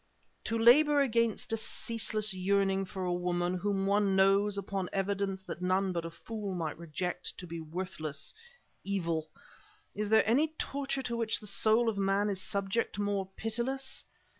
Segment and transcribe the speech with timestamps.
[0.45, 5.61] To labor against a ceaseless yearning for a woman whom one knows, upon evidence that
[5.61, 8.33] none but a fool might reject, to be worthless
[8.83, 9.29] evil;
[9.93, 14.03] is there any torture to which the soul of man is subject, more pitiless?